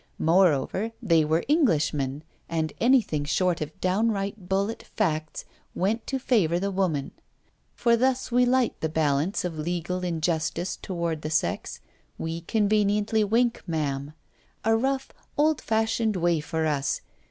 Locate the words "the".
6.59-6.71, 8.81-8.89, 11.21-11.29